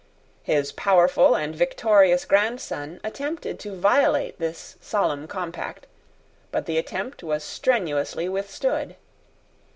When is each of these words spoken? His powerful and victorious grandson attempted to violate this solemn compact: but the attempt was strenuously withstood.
His 0.41 0.71
powerful 0.71 1.35
and 1.35 1.55
victorious 1.55 2.25
grandson 2.25 2.99
attempted 3.03 3.59
to 3.59 3.75
violate 3.75 4.39
this 4.39 4.75
solemn 4.81 5.27
compact: 5.27 5.85
but 6.51 6.65
the 6.65 6.79
attempt 6.79 7.21
was 7.21 7.43
strenuously 7.43 8.27
withstood. 8.27 8.95